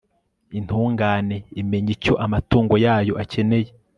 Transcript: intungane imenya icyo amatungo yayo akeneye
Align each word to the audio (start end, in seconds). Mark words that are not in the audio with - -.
intungane 0.57 1.37
imenya 1.61 1.91
icyo 1.95 2.13
amatungo 2.25 2.73
yayo 2.85 3.13
akeneye 3.23 3.69